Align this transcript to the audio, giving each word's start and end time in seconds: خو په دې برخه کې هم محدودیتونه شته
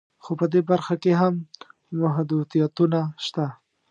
خو 0.23 0.31
په 0.39 0.45
دې 0.53 0.61
برخه 0.69 0.95
کې 1.03 1.11
هم 1.21 1.33
محدودیتونه 2.01 2.99
شته 3.25 3.45